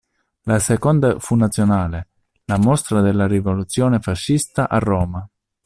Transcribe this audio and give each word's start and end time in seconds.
La 0.45 0.57
seconda 0.57 1.19
fu 1.19 1.35
nazionale, 1.35 2.07
la 2.45 2.57
Mostra 2.57 3.01
della 3.01 3.27
Rivoluzione 3.27 3.99
fascista, 3.99 4.67
a 4.67 4.79
Roma. 4.79 5.29